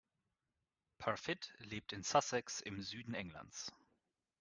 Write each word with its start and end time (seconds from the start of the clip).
Parfitt 0.97 1.53
lebt 1.59 1.93
in 1.93 2.01
Sussex 2.01 2.59
im 2.59 2.81
Süden 2.81 3.13
Englands. 3.13 3.71